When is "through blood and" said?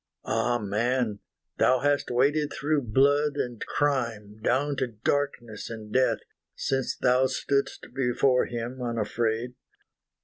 2.51-3.63